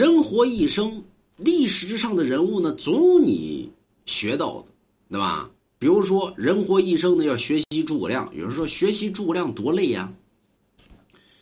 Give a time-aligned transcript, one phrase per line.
[0.00, 1.04] 人活一生，
[1.36, 3.70] 历史之上的人物呢，总有你
[4.06, 4.64] 学到的，
[5.10, 5.50] 对吧？
[5.78, 8.26] 比如说，人活一生呢，要学习诸葛亮。
[8.34, 10.10] 有人说，学习诸葛亮多累呀？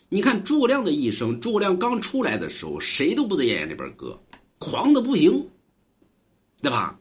[0.08, 4.21] 你看诸葛亮的一生，诸葛亮刚出来的时候，谁都不在眼里边搁，
[4.59, 5.46] 狂的不行，
[6.61, 6.98] 对吧？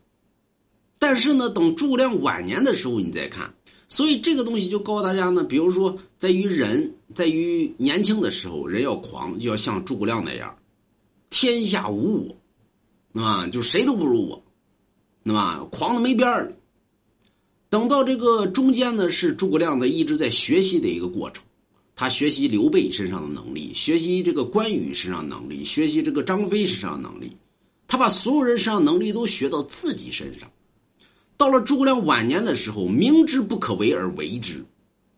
[1.00, 3.52] 但是呢，等诸葛亮晚年的时候，你再看，
[3.89, 10.55] 所以这个东西就告诉大家呢，比如说，在于人，在于年轻的时候，人要狂，就要像诸葛亮那样，
[11.40, 12.36] 天下无我，
[13.11, 14.43] 那么就谁都不如我，
[15.21, 16.52] 那么狂的没边儿。
[17.70, 21.44] 等到这个中间呢，是诸葛亮呢一直在学习的一个过程。
[21.96, 27.38] 他学习刘备身上的能力，学习这个关羽身上的能力，学习这个张飞身上能力，
[27.88, 30.50] 他把所有人身上能力都学到自己身上。
[31.38, 34.66] 到了诸葛亮晚年的时候，明知不可为而为之，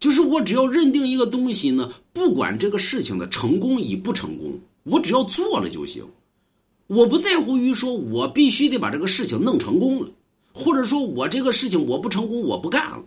[0.02, 6.04] 就是我只要认定一个东西呢，不管这个事情的成功与不成功，我只要做了就行，
[6.90, 10.10] 我不在乎于说我必须得把这个事情弄成功了，
[10.52, 13.06] 或者说我这个事情我不成功我不干了，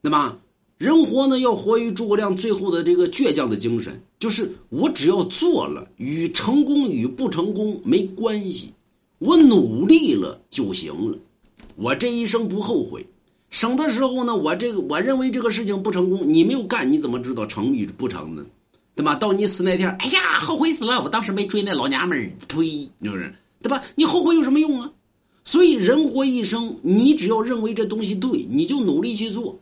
[0.00, 0.38] 那么。
[0.78, 8.72] 人活呢，要活于诸葛亮最后的这个倔强的精神，就是我只要做了，与成功与不成功没关系，
[9.20, 11.16] 我努力了就行了，
[11.76, 13.06] 我这一生不后悔。
[13.48, 18.44] 省的时候呢，我这个我认为这个事情不成功，你没有干，你怎么知道成与不成呢？
[18.94, 19.14] 对吧？
[19.14, 23.82] 到你死那天，哎呀，后悔死了，我当时没追那老娘们儿，推，就是，对吧？
[23.94, 24.90] 你后悔有什么用啊？
[25.44, 29.58] 所以人活一生，你只要认为这东西对，你就努力去做，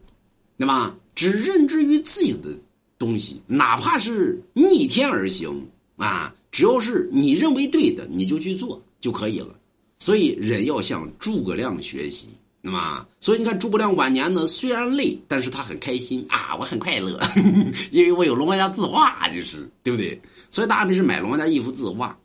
[0.59, 0.95] 对吧？
[1.15, 2.51] 只认知于自己的
[2.99, 9.55] 东西，哪怕是逆天而行啊，只要是你认为对的，你就去做就可以了。
[9.99, 12.29] 所以人要向诸葛亮学习，
[12.63, 17.19] 那么，所以你看诸葛亮晚年呢，虽然累，但是他很开心啊，我很快乐，
[17.91, 20.21] 因为我有龙王家字画，就是对不对？
[20.51, 22.17] 所以大家没事买龙王家一幅字画。